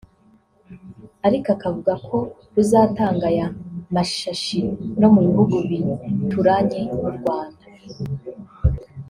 ariko 1.27 1.47
akavuga 1.55 1.93
ko 2.07 2.17
ruzatanga 2.55 3.25
aya 3.31 3.47
mashashi 3.95 4.59
no 4.99 5.07
mu 5.13 5.19
bihugu 5.27 5.55
bituranye 5.69 6.79
n’u 6.99 7.11
Rwanda 7.17 7.63